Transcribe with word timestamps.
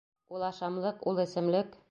Ул 0.37 0.45
ашамлыҡ, 0.47 1.07
ул 1.13 1.23
эсемлек! 1.27 1.79